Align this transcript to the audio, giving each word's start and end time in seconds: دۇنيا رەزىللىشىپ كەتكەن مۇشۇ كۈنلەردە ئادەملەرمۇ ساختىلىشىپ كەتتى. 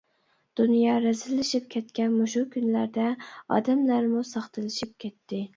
دۇنيا 0.59 0.95
رەزىللىشىپ 1.03 1.67
كەتكەن 1.75 2.17
مۇشۇ 2.21 2.43
كۈنلەردە 2.57 3.07
ئادەملەرمۇ 3.27 4.25
ساختىلىشىپ 4.35 5.01
كەتتى. 5.07 5.45